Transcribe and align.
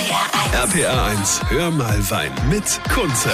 RPA 0.00 1.06
1, 1.08 1.42
hör 1.50 1.70
mal 1.70 1.98
Wein 2.10 2.32
mit 2.48 2.80
Kunze. 2.94 3.30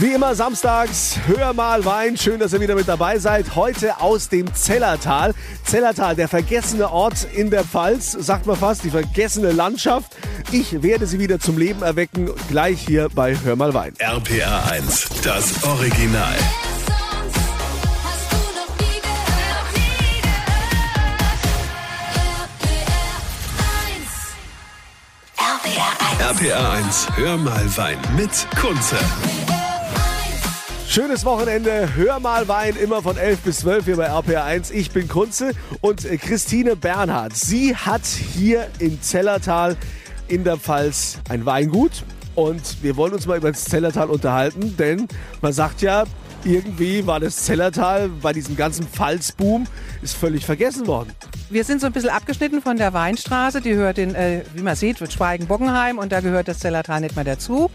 Wie 0.00 0.12
immer 0.12 0.34
samstags, 0.34 1.16
hör 1.28 1.52
mal 1.52 1.84
Wein. 1.84 2.16
Schön, 2.16 2.40
dass 2.40 2.52
ihr 2.52 2.60
wieder 2.60 2.74
mit 2.74 2.88
dabei 2.88 3.20
seid. 3.20 3.54
Heute 3.54 4.00
aus 4.00 4.28
dem 4.28 4.52
Zellertal. 4.52 5.32
Zellertal, 5.64 6.16
der 6.16 6.26
vergessene 6.26 6.90
Ort 6.90 7.28
in 7.32 7.48
der 7.50 7.62
Pfalz, 7.62 8.10
sagt 8.10 8.46
man 8.46 8.56
fast, 8.56 8.82
die 8.82 8.90
vergessene 8.90 9.52
Landschaft. 9.52 10.16
Ich 10.50 10.82
werde 10.82 11.06
sie 11.06 11.20
wieder 11.20 11.38
zum 11.38 11.58
Leben 11.58 11.82
erwecken, 11.82 12.30
gleich 12.48 12.80
hier 12.80 13.08
bei 13.14 13.36
Hör 13.44 13.54
mal 13.54 13.72
Wein. 13.72 13.92
RPA 14.00 14.64
1, 14.72 15.10
das 15.22 15.62
Original. 15.62 16.34
RPA 26.24 26.72
1, 26.78 27.08
hör 27.16 27.36
mal 27.36 27.76
Wein 27.76 27.98
mit 28.16 28.30
Kunze. 28.58 28.96
Schönes 30.88 31.22
Wochenende. 31.26 31.94
Hör 31.94 32.18
mal 32.18 32.48
Wein 32.48 32.76
immer 32.76 33.02
von 33.02 33.18
11 33.18 33.40
bis 33.40 33.58
12 33.58 33.84
hier 33.84 33.96
bei 33.96 34.10
RPR1. 34.10 34.72
Ich 34.72 34.90
bin 34.90 35.06
Kunze 35.06 35.50
und 35.82 36.06
äh, 36.06 36.16
Christine 36.16 36.76
Bernhard. 36.76 37.36
Sie 37.36 37.76
hat 37.76 38.06
hier 38.06 38.68
im 38.78 39.02
Zellertal 39.02 39.76
in 40.26 40.44
der 40.44 40.56
Pfalz 40.56 41.18
ein 41.28 41.44
Weingut. 41.44 42.04
Und 42.34 42.82
wir 42.82 42.96
wollen 42.96 43.12
uns 43.12 43.26
mal 43.26 43.36
über 43.36 43.52
das 43.52 43.66
Zellertal 43.66 44.08
unterhalten, 44.08 44.78
denn 44.78 45.08
man 45.42 45.52
sagt 45.52 45.82
ja, 45.82 46.04
irgendwie 46.42 47.06
war 47.06 47.20
das 47.20 47.36
Zellertal 47.36 48.08
bei 48.08 48.32
diesem 48.32 48.56
ganzen 48.56 48.86
Pfalzboom 48.86 49.66
ist 50.00 50.16
völlig 50.16 50.46
vergessen 50.46 50.86
worden. 50.86 51.12
Wir 51.50 51.62
sind 51.64 51.82
so 51.82 51.86
ein 51.86 51.92
bisschen 51.92 52.08
abgeschnitten 52.08 52.62
von 52.62 52.78
der 52.78 52.94
Weinstraße. 52.94 53.60
Die 53.60 53.74
hört 53.74 53.98
in, 53.98 54.14
äh, 54.14 54.42
wie 54.54 54.62
man 54.62 54.76
sieht, 54.76 54.98
Schweigen-Bockenheim 55.12 55.98
und 55.98 56.10
da 56.10 56.20
gehört 56.20 56.48
das 56.48 56.58
Zellertal 56.58 57.02
nicht 57.02 57.16
mehr 57.16 57.24
dazu. 57.24 57.70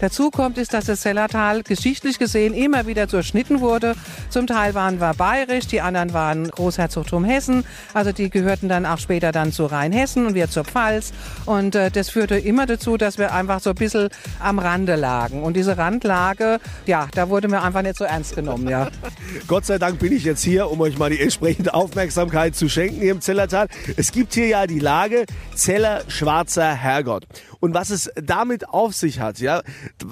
Dazu 0.00 0.30
kommt 0.30 0.58
ist, 0.58 0.74
dass 0.74 0.84
das 0.84 1.00
Zellertal 1.00 1.62
geschichtlich 1.62 2.18
gesehen 2.18 2.52
immer 2.52 2.86
wieder 2.86 3.08
zerschnitten 3.08 3.60
wurde. 3.60 3.94
Zum 4.28 4.46
Teil 4.46 4.74
waren 4.74 5.00
wir 5.00 5.14
bayerisch, 5.14 5.66
die 5.66 5.80
anderen 5.80 6.12
waren 6.12 6.50
Großherzogtum 6.50 7.24
Hessen. 7.24 7.64
Also 7.94 8.12
die 8.12 8.28
gehörten 8.28 8.68
dann 8.68 8.84
auch 8.84 8.98
später 8.98 9.32
dann 9.32 9.52
zu 9.52 9.64
Rheinhessen 9.64 10.26
und 10.26 10.34
wir 10.34 10.50
zur 10.50 10.64
Pfalz. 10.64 11.12
Und 11.46 11.74
äh, 11.76 11.90
das 11.90 12.10
führte 12.10 12.36
immer 12.36 12.66
dazu, 12.66 12.98
dass 12.98 13.16
wir 13.16 13.32
einfach 13.32 13.60
so 13.60 13.70
ein 13.70 13.76
bisschen 13.76 14.10
am 14.38 14.58
Rande 14.58 14.96
lagen. 14.96 15.42
Und 15.42 15.56
diese 15.56 15.78
Randlage, 15.78 16.60
ja, 16.84 17.08
da 17.14 17.30
wurde 17.30 17.48
mir 17.48 17.62
einfach 17.62 17.82
nicht 17.82 17.96
so 17.96 18.04
ernst 18.04 18.36
genommen, 18.36 18.68
ja. 18.68 18.90
Gott 19.46 19.64
sei 19.64 19.78
Dank 19.78 19.98
bin 19.98 20.12
ich 20.12 20.24
jetzt 20.24 20.42
hier, 20.42 20.70
um 20.70 20.78
euch 20.82 20.98
mal 20.98 21.08
die 21.08 21.20
entsprechende 21.20 21.72
Aufmerksamkeit 21.72 22.54
zu 22.54 22.68
schenken 22.68 23.00
hier 23.00 23.13
im 23.14 23.20
Zellertal. 23.20 23.68
Es 23.96 24.12
gibt 24.12 24.34
hier 24.34 24.46
ja 24.46 24.66
die 24.66 24.78
Lage 24.78 25.24
Zeller 25.54 26.02
Schwarzer 26.08 26.74
Herrgott. 26.74 27.24
Und 27.60 27.72
was 27.72 27.90
es 27.90 28.10
damit 28.16 28.68
auf 28.68 28.94
sich 28.94 29.20
hat, 29.20 29.38
ja, 29.38 29.62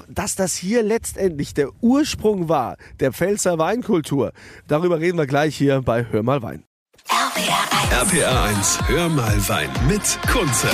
dass 0.08 0.36
das 0.36 0.54
hier 0.54 0.82
letztendlich 0.82 1.52
der 1.52 1.68
Ursprung 1.82 2.48
war 2.48 2.76
der 3.00 3.12
Pfälzer 3.12 3.58
Weinkultur, 3.58 4.32
darüber 4.68 5.00
reden 5.00 5.18
wir 5.18 5.26
gleich 5.26 5.56
hier 5.56 5.82
bei 5.82 6.06
Hör 6.10 6.22
mal 6.22 6.42
Wein. 6.42 6.64
RPR 7.08 7.72
1. 7.90 8.12
RPA 8.14 8.44
1, 8.44 8.78
hör 8.86 9.08
mal 9.08 9.48
Wein 9.48 9.70
mit 9.86 10.18
Kunze. 10.30 10.68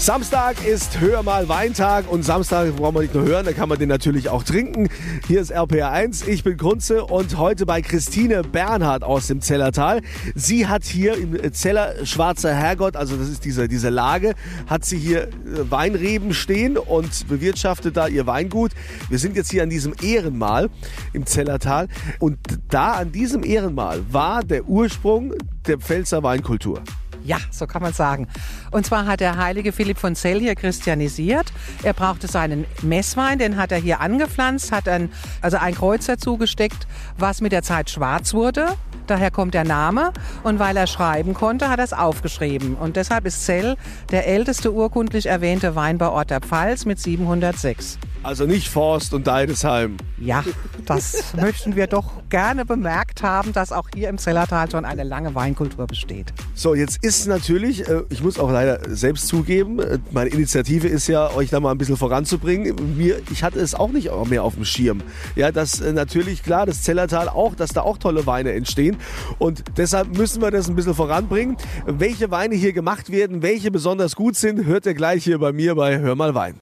Samstag 0.00 0.64
ist 0.64 1.00
Hör 1.00 1.22
mal 1.24 1.48
Weintag 1.48 2.10
und 2.10 2.22
Samstag 2.22 2.74
braucht 2.76 2.94
man 2.94 3.02
nicht 3.02 3.14
nur 3.14 3.24
hören, 3.24 3.44
da 3.44 3.52
kann 3.52 3.68
man 3.68 3.78
den 3.78 3.88
natürlich 3.88 4.28
auch 4.28 4.44
trinken. 4.44 4.88
Hier 5.26 5.40
ist 5.40 5.50
RPR 5.50 5.90
1, 5.90 6.26
ich 6.26 6.44
bin 6.44 6.56
Kunze 6.56 7.04
und 7.04 7.36
heute 7.36 7.66
bei 7.66 7.82
Christine 7.82 8.42
Bernhard 8.42 9.02
aus 9.02 9.26
dem 9.26 9.40
Zellertal. 9.40 10.00
Sie 10.36 10.66
hat 10.68 10.84
hier 10.84 11.18
im 11.18 11.52
Zeller 11.52 12.06
Schwarzer 12.06 12.54
Herrgott, 12.54 12.96
also 12.96 13.16
das 13.16 13.28
ist 13.28 13.44
diese, 13.44 13.66
diese 13.66 13.90
Lage, 13.90 14.34
hat 14.66 14.84
sie 14.84 14.98
hier 14.98 15.24
äh, 15.24 15.30
Weinreben 15.68 16.32
stehen 16.32 16.78
und 16.78 17.28
bewirtschaftet 17.28 17.96
da 17.96 18.06
ihr 18.06 18.26
Weingut. 18.26 18.70
Wir 19.10 19.18
sind 19.18 19.36
jetzt 19.36 19.50
hier 19.50 19.64
an 19.64 19.70
diesem 19.70 19.94
Ehrenmal 20.00 20.70
im 21.12 21.26
Zellertal 21.26 21.88
und 22.20 22.38
da 22.70 22.92
an 22.92 23.10
diesem 23.10 23.44
Ehrenmal 23.44 24.00
war 24.10 24.44
der 24.44 24.64
Ursprung 24.64 25.34
der 25.66 25.78
Pfälzer 25.78 26.22
Weinkultur. 26.22 26.82
Ja, 27.28 27.36
so 27.50 27.66
kann 27.66 27.82
man 27.82 27.92
sagen. 27.92 28.26
Und 28.70 28.86
zwar 28.86 29.04
hat 29.04 29.20
der 29.20 29.36
heilige 29.36 29.72
Philipp 29.72 29.98
von 29.98 30.16
Zell 30.16 30.40
hier 30.40 30.54
christianisiert. 30.54 31.52
Er 31.82 31.92
brauchte 31.92 32.26
seinen 32.26 32.64
Messwein, 32.80 33.38
den 33.38 33.58
hat 33.58 33.70
er 33.70 33.76
hier 33.76 34.00
angepflanzt, 34.00 34.72
hat 34.72 34.88
ein, 34.88 35.10
also 35.42 35.58
ein 35.58 35.74
Kreuz 35.74 36.06
dazu 36.06 36.38
gesteckt, 36.38 36.86
was 37.18 37.42
mit 37.42 37.52
der 37.52 37.62
Zeit 37.62 37.90
schwarz 37.90 38.32
wurde. 38.32 38.78
Daher 39.08 39.30
kommt 39.30 39.54
der 39.54 39.64
Name. 39.64 40.12
Und 40.42 40.58
weil 40.58 40.76
er 40.76 40.86
schreiben 40.86 41.34
konnte, 41.34 41.68
hat 41.68 41.78
er 41.78 41.84
es 41.84 41.92
aufgeschrieben. 41.92 42.74
Und 42.74 42.96
deshalb 42.96 43.26
ist 43.26 43.44
Zell 43.44 43.76
der 44.10 44.26
älteste 44.26 44.72
urkundlich 44.72 45.26
erwähnte 45.26 45.74
Weinbauort 45.74 46.30
der 46.30 46.40
Pfalz 46.40 46.84
mit 46.84 47.00
706. 47.00 47.98
Also 48.22 48.44
nicht 48.44 48.68
Forst 48.68 49.14
und 49.14 49.26
Deidesheim. 49.26 49.96
Ja, 50.18 50.44
das 50.84 51.32
möchten 51.40 51.76
wir 51.76 51.86
doch 51.86 52.12
gerne 52.28 52.66
bemerkt 52.66 53.22
haben, 53.22 53.52
dass 53.54 53.72
auch 53.72 53.88
hier 53.94 54.10
im 54.10 54.18
Zellertal 54.18 54.70
schon 54.70 54.84
eine 54.84 55.04
lange 55.04 55.34
Weinkultur 55.34 55.86
besteht. 55.86 56.34
So, 56.54 56.74
jetzt 56.74 57.02
ist 57.02 57.26
natürlich, 57.26 57.88
äh, 57.88 58.02
ich 58.10 58.22
muss 58.22 58.38
auch 58.38 58.50
leider 58.50 58.80
selbst 58.94 59.28
zugeben, 59.28 59.78
äh, 59.78 59.98
meine 60.10 60.28
Initiative 60.28 60.88
ist 60.88 61.06
ja, 61.06 61.30
euch 61.34 61.48
da 61.48 61.60
mal 61.60 61.70
ein 61.70 61.78
bisschen 61.78 61.96
voranzubringen. 61.96 62.98
Mir, 62.98 63.20
ich 63.30 63.42
hatte 63.42 63.60
es 63.60 63.74
auch 63.74 63.92
nicht 63.92 64.10
mehr 64.28 64.44
auf 64.44 64.56
dem 64.56 64.66
Schirm. 64.66 65.00
Ja, 65.34 65.50
dass 65.50 65.80
äh, 65.80 65.92
natürlich 65.92 66.42
klar, 66.42 66.66
das 66.66 66.82
Zellertal 66.82 67.28
auch, 67.30 67.54
dass 67.54 67.70
da 67.70 67.80
auch 67.80 67.96
tolle 67.96 68.26
Weine 68.26 68.52
entstehen. 68.52 68.97
Und 69.38 69.64
deshalb 69.76 70.16
müssen 70.16 70.42
wir 70.42 70.50
das 70.50 70.68
ein 70.68 70.76
bisschen 70.76 70.94
voranbringen. 70.94 71.56
Welche 71.86 72.30
Weine 72.30 72.54
hier 72.54 72.72
gemacht 72.72 73.10
werden, 73.10 73.42
welche 73.42 73.70
besonders 73.70 74.16
gut 74.16 74.36
sind, 74.36 74.64
hört 74.64 74.86
ihr 74.86 74.94
gleich 74.94 75.24
hier 75.24 75.38
bei 75.38 75.52
mir 75.52 75.74
bei 75.74 75.98
Hör 75.98 76.14
mal 76.14 76.34
Wein. 76.34 76.58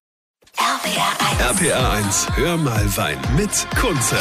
RPR 0.57 1.17
1. 1.51 1.61
RPA 1.61 1.93
1, 1.93 2.29
hör 2.37 2.57
mal 2.57 2.97
Wein 2.97 3.19
mit 3.37 3.67
Kunze. 3.79 4.17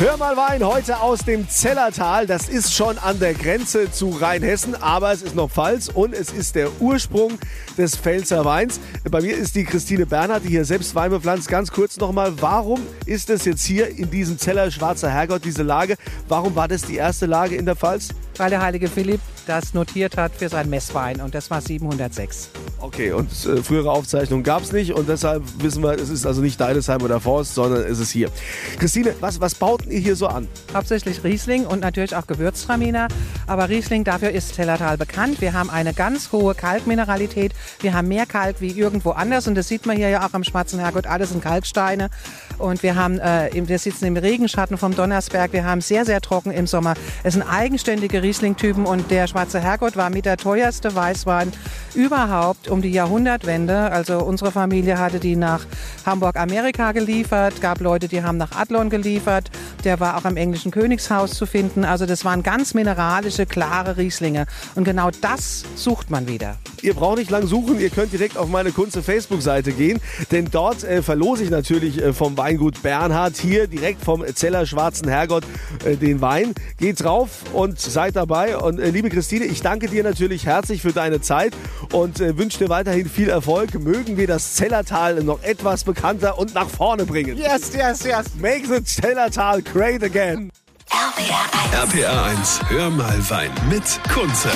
Hör 0.00 0.16
mal 0.16 0.36
Wein 0.36 0.64
heute 0.64 1.00
aus 1.00 1.24
dem 1.24 1.48
Zellertal. 1.48 2.28
Das 2.28 2.48
ist 2.48 2.72
schon 2.72 2.98
an 2.98 3.18
der 3.18 3.34
Grenze 3.34 3.90
zu 3.90 4.10
Rheinhessen, 4.10 4.80
aber 4.80 5.10
es 5.10 5.22
ist 5.22 5.34
noch 5.34 5.50
Pfalz 5.50 5.88
und 5.88 6.14
es 6.14 6.30
ist 6.30 6.54
der 6.54 6.70
Ursprung 6.80 7.36
des 7.76 7.96
Pfälzer 7.96 8.44
Weins. 8.44 8.78
Bei 9.10 9.20
mir 9.20 9.36
ist 9.36 9.56
die 9.56 9.64
Christine 9.64 10.06
Bernhard, 10.06 10.44
die 10.44 10.50
hier 10.50 10.64
selbst 10.64 10.94
Wein 10.94 11.10
bepflanzt. 11.10 11.48
Ganz 11.48 11.72
kurz 11.72 11.96
nochmal, 11.96 12.32
warum 12.40 12.80
ist 13.06 13.28
es 13.28 13.44
jetzt 13.44 13.64
hier 13.64 13.88
in 13.88 14.08
diesem 14.08 14.38
Zeller 14.38 14.70
Schwarzer 14.70 15.10
Herrgott, 15.10 15.44
diese 15.44 15.64
Lage? 15.64 15.96
Warum 16.28 16.54
war 16.54 16.68
das 16.68 16.82
die 16.82 16.94
erste 16.94 17.26
Lage 17.26 17.56
in 17.56 17.66
der 17.66 17.74
Pfalz? 17.74 18.10
Weil 18.36 18.50
der 18.50 18.62
heilige 18.62 18.86
Philipp 18.86 19.20
das 19.48 19.74
notiert 19.74 20.16
hat 20.16 20.32
für 20.36 20.48
sein 20.48 20.68
Messwein 20.68 21.20
und 21.20 21.34
das 21.34 21.50
war 21.50 21.60
706. 21.60 22.50
Okay, 22.80 23.12
und 23.12 23.30
äh, 23.46 23.62
frühere 23.62 23.90
Aufzeichnungen 23.90 24.44
gab 24.44 24.62
es 24.62 24.72
nicht 24.72 24.92
und 24.92 25.08
deshalb 25.08 25.42
wissen 25.62 25.82
wir, 25.82 25.92
es 25.92 26.10
ist 26.10 26.26
also 26.26 26.42
nicht 26.42 26.60
Deidesheim 26.60 27.02
oder 27.02 27.20
Forst, 27.20 27.54
sondern 27.54 27.82
es 27.82 27.98
ist 27.98 28.10
hier. 28.10 28.30
Christine, 28.78 29.14
was, 29.20 29.40
was 29.40 29.54
bauten 29.54 29.90
ihr 29.90 29.98
hier 29.98 30.16
so 30.16 30.26
an? 30.26 30.46
Hauptsächlich 30.74 31.24
Riesling 31.24 31.66
und 31.66 31.80
natürlich 31.80 32.14
auch 32.14 32.26
Gewürztraminer. 32.26 33.08
Aber 33.46 33.68
Riesling, 33.68 34.04
dafür 34.04 34.30
ist 34.30 34.54
Tellertal 34.54 34.98
bekannt. 34.98 35.40
Wir 35.40 35.54
haben 35.54 35.70
eine 35.70 35.94
ganz 35.94 36.30
hohe 36.32 36.54
Kalkmineralität. 36.54 37.52
Wir 37.80 37.94
haben 37.94 38.08
mehr 38.08 38.26
Kalk 38.26 38.60
wie 38.60 38.70
irgendwo 38.70 39.10
anders. 39.10 39.48
Und 39.48 39.54
das 39.54 39.68
sieht 39.68 39.86
man 39.86 39.96
hier 39.96 40.10
ja 40.10 40.26
auch 40.26 40.34
am 40.34 40.44
Schwarzen 40.44 40.78
Herrgott. 40.78 41.06
Alles 41.06 41.30
sind 41.30 41.42
Kalksteine. 41.42 42.10
Und 42.58 42.82
wir 42.82 42.96
haben, 42.96 43.18
äh, 43.18 43.50
wir 43.54 43.78
sitzen 43.78 44.06
im 44.06 44.16
Regenschatten 44.16 44.76
vom 44.76 44.94
Donnersberg. 44.94 45.52
Wir 45.52 45.64
haben 45.64 45.80
sehr, 45.80 46.04
sehr 46.04 46.20
trocken 46.20 46.50
im 46.50 46.66
Sommer. 46.66 46.94
Es 47.22 47.34
sind 47.34 47.42
eigenständige 47.42 48.22
Riesling-Typen. 48.22 48.84
Und 48.86 49.10
der 49.10 49.26
Schwarze 49.26 49.60
Herrgott 49.60 49.96
war 49.96 50.10
mit 50.10 50.24
der 50.24 50.36
teuerste 50.36 50.94
Weißwein 50.94 51.52
überhaupt 51.94 52.68
um 52.68 52.82
die 52.82 52.90
Jahrhundertwende. 52.90 53.90
Also 53.92 54.18
unsere 54.18 54.52
Familie 54.52 54.98
hatte 54.98 55.20
die 55.20 55.36
nach 55.36 55.66
Hamburg-Amerika 56.04 56.92
geliefert. 56.92 57.60
Gab 57.60 57.80
Leute, 57.80 58.08
die 58.08 58.22
haben 58.22 58.36
nach 58.36 58.52
Adlon 58.52 58.90
geliefert. 58.90 59.50
Der 59.84 60.00
war 60.00 60.16
auch 60.16 60.24
am 60.24 60.36
englischen 60.36 60.70
Königshaus 60.70 61.32
zu 61.32 61.46
finden. 61.46 61.84
Also 61.84 62.06
das 62.06 62.24
waren 62.24 62.42
ganz 62.42 62.74
mineralische, 62.74 63.46
klare 63.46 63.96
Rieslinge. 63.96 64.46
Und 64.74 64.84
genau 64.84 65.10
das 65.20 65.64
sucht 65.76 66.10
man 66.10 66.26
wieder. 66.26 66.56
Ihr 66.82 66.94
braucht 66.94 67.18
nicht 67.18 67.30
lang 67.30 67.46
suchen, 67.46 67.80
ihr 67.80 67.90
könnt 67.90 68.12
direkt 68.12 68.36
auf 68.36 68.48
meine 68.48 68.72
Kunze 68.72 69.02
Facebook-Seite 69.02 69.72
gehen, 69.72 70.00
denn 70.30 70.48
dort 70.50 70.84
äh, 70.84 71.02
verlose 71.02 71.44
ich 71.44 71.50
natürlich 71.50 72.00
äh, 72.02 72.12
vom 72.12 72.36
Weingut 72.36 72.82
Bernhard 72.82 73.36
hier 73.36 73.66
direkt 73.66 74.04
vom 74.04 74.24
Zeller 74.34 74.66
Schwarzen 74.66 75.08
Herrgott 75.08 75.44
äh, 75.84 75.96
den 75.96 76.20
Wein. 76.20 76.54
Geht 76.78 77.02
drauf 77.02 77.30
und 77.52 77.80
seid 77.80 78.16
dabei. 78.16 78.56
Und 78.56 78.78
äh, 78.78 78.90
liebe 78.90 79.10
Christine, 79.10 79.44
ich 79.44 79.62
danke 79.62 79.88
dir 79.88 80.04
natürlich 80.04 80.46
herzlich 80.46 80.82
für 80.82 80.92
deine 80.92 81.20
Zeit 81.20 81.54
und 81.92 82.20
äh, 82.20 82.36
wünsche 82.38 82.58
dir 82.58 82.68
weiterhin 82.68 83.08
viel 83.08 83.28
Erfolg. 83.28 83.74
Mögen 83.74 84.16
wir 84.16 84.26
das 84.26 84.54
Zellertal 84.54 85.22
noch 85.22 85.42
etwas 85.42 85.84
bekannter 85.84 86.38
und 86.38 86.54
nach 86.54 86.68
vorne 86.68 87.04
bringen. 87.04 87.36
Yes, 87.36 87.72
yes, 87.74 88.04
yes. 88.04 88.26
Make 88.40 88.66
the 88.66 88.82
Zellertal 88.84 89.62
great 89.62 90.02
again. 90.02 90.50
RPR 90.90 91.92
1. 91.92 91.94
RPA 91.94 92.24
1, 92.24 92.60
hör 92.68 92.90
mal 92.90 93.30
Wein 93.30 93.50
mit 93.68 94.00
Kunze. 94.12 94.50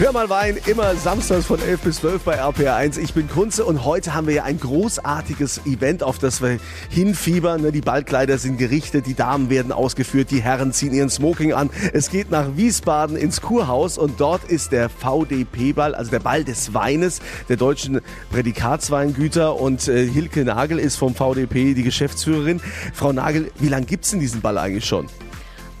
Hör 0.00 0.12
mal 0.12 0.30
Wein, 0.30 0.56
immer 0.64 0.96
samstags 0.96 1.44
von 1.44 1.60
11 1.60 1.80
bis 1.82 1.96
12 1.96 2.22
bei 2.22 2.42
RPR1. 2.42 2.98
Ich 2.98 3.12
bin 3.12 3.28
Kunze 3.28 3.66
und 3.66 3.84
heute 3.84 4.14
haben 4.14 4.26
wir 4.26 4.32
ja 4.32 4.44
ein 4.44 4.58
großartiges 4.58 5.66
Event, 5.66 6.02
auf 6.02 6.18
das 6.18 6.40
wir 6.40 6.58
hinfiebern. 6.88 7.60
Ne, 7.60 7.70
Die 7.70 7.82
Ballkleider 7.82 8.38
sind 8.38 8.56
gerichtet, 8.56 9.04
die 9.04 9.12
Damen 9.12 9.50
werden 9.50 9.72
ausgeführt, 9.72 10.30
die 10.30 10.40
Herren 10.40 10.72
ziehen 10.72 10.94
ihren 10.94 11.10
Smoking 11.10 11.52
an. 11.52 11.68
Es 11.92 12.08
geht 12.08 12.30
nach 12.30 12.56
Wiesbaden 12.56 13.14
ins 13.14 13.42
Kurhaus 13.42 13.98
und 13.98 14.18
dort 14.20 14.44
ist 14.44 14.72
der 14.72 14.88
VDP-Ball, 14.88 15.94
also 15.94 16.10
der 16.10 16.20
Ball 16.20 16.44
des 16.44 16.72
Weines, 16.72 17.20
der 17.50 17.58
deutschen 17.58 18.00
Prädikatsweingüter. 18.30 19.60
Und 19.60 19.86
äh, 19.86 20.06
Hilke 20.06 20.46
Nagel 20.46 20.78
ist 20.78 20.96
vom 20.96 21.14
VDP 21.14 21.74
die 21.74 21.82
Geschäftsführerin. 21.82 22.62
Frau 22.94 23.12
Nagel, 23.12 23.52
wie 23.58 23.68
lange 23.68 23.84
gibt's 23.84 24.12
denn 24.12 24.20
diesen 24.20 24.40
Ball 24.40 24.56
eigentlich 24.56 24.86
schon? 24.86 25.08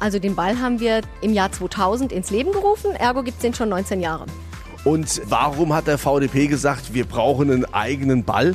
Also 0.00 0.18
den 0.18 0.34
Ball 0.34 0.58
haben 0.58 0.80
wir 0.80 1.02
im 1.20 1.34
Jahr 1.34 1.52
2000 1.52 2.10
ins 2.10 2.30
Leben 2.30 2.52
gerufen, 2.52 2.92
ergo 2.92 3.22
gibt 3.22 3.36
es 3.36 3.42
den 3.42 3.54
schon 3.54 3.68
19 3.68 4.00
Jahre. 4.00 4.24
Und 4.84 5.20
warum 5.26 5.74
hat 5.74 5.86
der 5.86 5.98
VDP 5.98 6.46
gesagt, 6.46 6.94
wir 6.94 7.04
brauchen 7.04 7.50
einen 7.50 7.66
eigenen 7.66 8.24
Ball? 8.24 8.54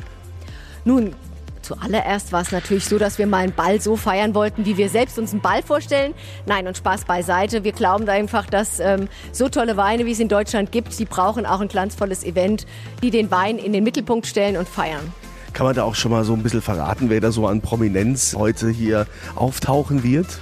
Nun, 0.83 1.13
zuallererst 1.61 2.31
war 2.31 2.41
es 2.41 2.51
natürlich 2.51 2.85
so, 2.85 2.97
dass 2.97 3.19
wir 3.19 3.27
mal 3.27 3.43
einen 3.43 3.53
Ball 3.53 3.79
so 3.79 3.95
feiern 3.95 4.33
wollten, 4.33 4.65
wie 4.65 4.75
wir 4.75 4.89
selbst 4.89 5.19
uns 5.19 5.33
einen 5.33 5.41
Ball 5.41 5.61
vorstellen. 5.61 6.15
Nein, 6.47 6.65
und 6.67 6.77
Spaß 6.77 7.05
beiseite. 7.05 7.63
Wir 7.63 7.73
glauben 7.73 8.09
einfach, 8.09 8.47
dass 8.47 8.79
ähm, 8.79 9.07
so 9.31 9.47
tolle 9.47 9.77
Weine, 9.77 10.07
wie 10.07 10.13
es 10.13 10.19
in 10.19 10.29
Deutschland 10.29 10.71
gibt, 10.71 10.97
die 10.97 11.05
brauchen 11.05 11.45
auch 11.45 11.61
ein 11.61 11.67
glanzvolles 11.67 12.23
Event, 12.23 12.65
die 13.03 13.11
den 13.11 13.29
Wein 13.29 13.59
in 13.59 13.71
den 13.71 13.83
Mittelpunkt 13.83 14.25
stellen 14.25 14.57
und 14.57 14.67
feiern. 14.67 15.13
Kann 15.53 15.67
man 15.67 15.75
da 15.75 15.83
auch 15.83 15.95
schon 15.95 16.11
mal 16.11 16.23
so 16.23 16.33
ein 16.33 16.41
bisschen 16.41 16.63
verraten, 16.63 17.09
wer 17.11 17.21
da 17.21 17.31
so 17.31 17.45
an 17.45 17.61
Prominenz 17.61 18.35
heute 18.35 18.69
hier 18.69 19.05
auftauchen 19.35 20.03
wird? 20.03 20.39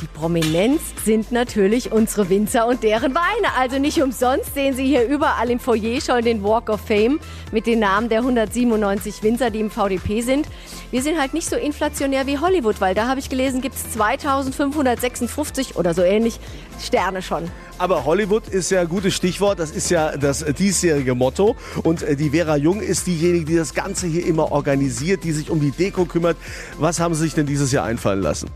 Die 0.00 0.06
Prominenz 0.06 0.80
sind 1.04 1.30
natürlich 1.30 1.92
unsere 1.92 2.28
Winzer 2.28 2.66
und 2.66 2.82
deren 2.82 3.14
Weine. 3.14 3.54
Also 3.56 3.78
nicht 3.78 4.02
umsonst 4.02 4.52
sehen 4.54 4.74
Sie 4.74 4.84
hier 4.84 5.06
überall 5.06 5.50
im 5.50 5.60
Foyer 5.60 6.00
schon 6.00 6.22
den 6.22 6.42
Walk 6.42 6.68
of 6.68 6.80
Fame 6.80 7.20
mit 7.52 7.66
den 7.66 7.78
Namen 7.78 8.08
der 8.08 8.18
197 8.20 9.22
Winzer, 9.22 9.50
die 9.50 9.60
im 9.60 9.70
VDP 9.70 10.20
sind. 10.22 10.46
Wir 10.90 11.02
sind 11.02 11.18
halt 11.18 11.32
nicht 11.32 11.48
so 11.48 11.56
inflationär 11.56 12.26
wie 12.26 12.38
Hollywood, 12.38 12.80
weil 12.80 12.94
da 12.94 13.06
habe 13.06 13.20
ich 13.20 13.28
gelesen, 13.28 13.60
gibt 13.60 13.76
es 13.76 13.92
2556 13.92 15.76
oder 15.76 15.94
so 15.94 16.02
ähnlich 16.02 16.40
Sterne 16.80 17.22
schon. 17.22 17.50
Aber 17.78 18.04
Hollywood 18.04 18.48
ist 18.48 18.70
ja 18.70 18.80
ein 18.80 18.88
gutes 18.88 19.14
Stichwort. 19.14 19.58
Das 19.58 19.70
ist 19.70 19.90
ja 19.90 20.16
das 20.16 20.44
diesjährige 20.44 21.14
Motto. 21.14 21.56
Und 21.82 22.02
äh, 22.02 22.16
die 22.16 22.30
Vera 22.30 22.56
Jung 22.56 22.80
ist 22.80 23.06
diejenige, 23.06 23.44
die 23.44 23.56
das 23.56 23.74
Ganze 23.74 24.06
hier 24.06 24.26
immer 24.26 24.50
organisiert, 24.52 25.24
die 25.24 25.32
sich 25.32 25.50
um 25.50 25.60
die 25.60 25.70
Deko 25.70 26.04
kümmert. 26.04 26.36
Was 26.78 26.98
haben 26.98 27.14
Sie 27.14 27.22
sich 27.22 27.34
denn 27.34 27.46
dieses 27.46 27.72
Jahr 27.72 27.84
einfallen 27.84 28.20
lassen? 28.20 28.48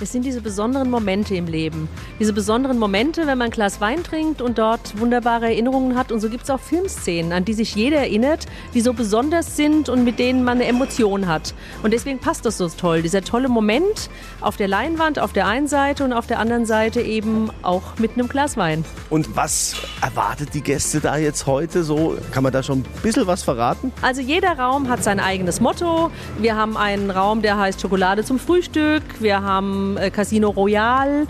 Es 0.00 0.10
sind 0.10 0.24
diese 0.24 0.40
besonderen 0.40 0.90
Momente 0.90 1.36
im 1.36 1.46
Leben. 1.46 1.88
Diese 2.18 2.32
besonderen 2.32 2.80
Momente, 2.80 3.28
wenn 3.28 3.38
man 3.38 3.46
ein 3.46 3.50
Glas 3.52 3.80
Wein 3.80 4.02
trinkt 4.02 4.42
und 4.42 4.58
dort 4.58 4.98
wunderbare 4.98 5.46
Erinnerungen 5.46 5.96
hat. 5.96 6.10
Und 6.10 6.18
so 6.18 6.28
gibt 6.28 6.42
es 6.42 6.50
auch 6.50 6.58
Filmszenen, 6.58 7.32
an 7.32 7.44
die 7.44 7.54
sich 7.54 7.76
jeder 7.76 7.98
erinnert, 7.98 8.46
die 8.74 8.80
so 8.80 8.92
besonders 8.92 9.56
sind 9.56 9.88
und 9.88 10.02
mit 10.02 10.18
denen 10.18 10.42
man 10.42 10.58
eine 10.58 10.66
Emotion 10.66 11.28
hat. 11.28 11.54
Und 11.84 11.92
deswegen 11.92 12.18
passt 12.18 12.44
das 12.44 12.58
so 12.58 12.68
toll. 12.68 13.02
Dieser 13.02 13.22
tolle 13.22 13.48
Moment 13.48 14.10
auf 14.40 14.56
der 14.56 14.66
Leinwand 14.66 15.20
auf 15.20 15.32
der 15.32 15.46
einen 15.46 15.68
Seite 15.68 16.02
und 16.02 16.12
auf 16.12 16.26
der 16.26 16.40
anderen 16.40 16.66
Seite 16.66 17.00
eben 17.00 17.50
auch 17.62 17.96
mit 17.98 18.14
einem 18.14 18.28
Glas 18.28 18.56
Wein. 18.56 18.84
Und 19.10 19.36
was 19.36 19.76
erwartet 20.02 20.54
die 20.54 20.62
Gäste 20.62 21.00
da 21.00 21.16
jetzt 21.18 21.46
heute 21.46 21.84
so? 21.84 22.16
Kann 22.32 22.42
man 22.42 22.52
da 22.52 22.64
schon 22.64 22.80
ein 22.80 23.02
bisschen 23.02 23.28
was 23.28 23.44
verraten? 23.44 23.92
Also 24.02 24.20
jeder 24.22 24.58
Raum 24.58 24.88
hat 24.88 25.04
sein 25.04 25.20
eigenes 25.20 25.60
Motto. 25.60 26.10
Wir 26.40 26.56
haben 26.56 26.76
einen 26.76 27.12
Raum, 27.12 27.42
der 27.42 27.58
heißt 27.58 27.80
Schokolade 27.80 28.24
zum 28.24 28.40
Frühstück. 28.40 29.02
Wir 29.20 29.42
haben 29.42 29.83
äh, 29.96 30.10
Casino 30.10 30.50
Royal, 30.50 31.26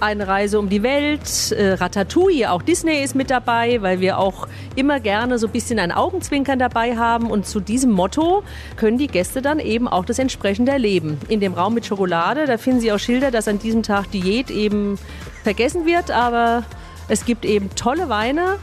eine 0.00 0.28
Reise 0.28 0.58
um 0.58 0.68
die 0.68 0.82
Welt, 0.82 1.52
äh, 1.52 1.72
Ratatouille, 1.72 2.50
auch 2.50 2.62
Disney 2.62 3.02
ist 3.02 3.14
mit 3.14 3.30
dabei, 3.30 3.82
weil 3.82 4.00
wir 4.00 4.18
auch 4.18 4.46
immer 4.76 5.00
gerne 5.00 5.38
so 5.38 5.46
ein 5.46 5.52
bisschen 5.52 5.78
ein 5.78 5.92
Augenzwinkern 5.92 6.58
dabei 6.58 6.96
haben. 6.96 7.30
Und 7.30 7.46
zu 7.46 7.60
diesem 7.60 7.90
Motto 7.90 8.42
können 8.76 8.98
die 8.98 9.08
Gäste 9.08 9.42
dann 9.42 9.58
eben 9.58 9.88
auch 9.88 10.04
das 10.04 10.18
entsprechende 10.18 10.72
erleben. 10.72 11.18
In 11.28 11.40
dem 11.40 11.54
Raum 11.54 11.74
mit 11.74 11.86
Schokolade, 11.86 12.46
da 12.46 12.58
finden 12.58 12.80
Sie 12.80 12.92
auch 12.92 12.98
Schilder, 12.98 13.30
dass 13.30 13.48
an 13.48 13.58
diesem 13.58 13.82
Tag 13.82 14.10
Diät 14.10 14.50
eben 14.50 14.98
vergessen 15.42 15.86
wird, 15.86 16.10
aber 16.10 16.64
es 17.08 17.24
gibt 17.24 17.44
eben 17.44 17.74
tolle 17.74 18.08
Weine 18.08 18.58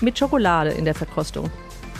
mit 0.00 0.18
Schokolade 0.18 0.70
in 0.70 0.84
der 0.84 0.94
Verkostung. 0.94 1.50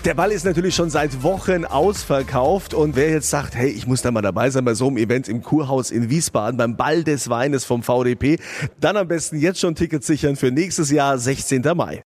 Der 0.05 0.15
Ball 0.15 0.33
ist 0.33 0.45
natürlich 0.45 0.75
schon 0.75 0.91
seit 0.91 1.23
Wochen 1.23 1.65
ausverkauft 1.65 2.75
und 2.75 2.97
wer 2.97 3.11
jetzt 3.11 3.31
sagt, 3.31 3.55
hey, 3.55 3.69
ich 3.69 3.87
muss 3.87 4.03
da 4.03 4.11
mal 4.11 4.21
dabei 4.21 4.51
sein 4.51 4.65
bei 4.65 4.75
so 4.75 4.89
einem 4.89 4.97
Event 4.97 5.29
im 5.29 5.43
Kurhaus 5.43 5.93
in 5.93 6.11
Wiesbaden 6.11 6.57
beim 6.57 6.77
Ball 6.77 7.05
des 7.05 7.31
Weines 7.31 7.65
vom 7.65 7.85
VDP, 7.85 8.41
dann 8.81 8.97
am 8.97 9.07
besten 9.07 9.39
jetzt 9.39 9.61
schon 9.61 9.77
Tickets 9.77 10.09
sichern 10.09 10.35
für 10.35 10.51
nächstes 10.51 10.91
Jahr, 10.91 11.19
16. 11.19 11.63
Mai. 11.77 12.01